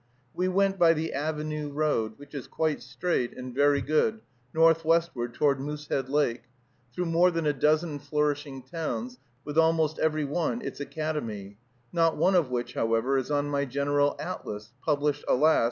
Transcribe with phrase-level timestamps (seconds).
[0.33, 5.59] We went by the Avenue Road, which is quite straight and very good, northwestward toward
[5.59, 6.45] Moosehead Lake,
[6.91, 11.59] through more than a dozen flourishing towns, with almost every one its academy,
[11.93, 15.59] not one of which, however, is on my General Atlas, published, alas!